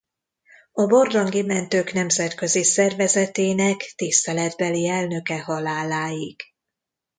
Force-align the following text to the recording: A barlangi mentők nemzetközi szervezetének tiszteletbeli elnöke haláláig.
A 0.71 0.85
barlangi 0.85 1.41
mentők 1.41 1.91
nemzetközi 1.93 2.63
szervezetének 2.63 3.93
tiszteletbeli 3.95 4.87
elnöke 4.87 5.39
haláláig. 5.41 6.41